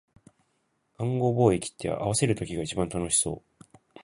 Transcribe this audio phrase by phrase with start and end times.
[0.97, 3.65] 勘合貿易って、合わせる時が一番楽しそう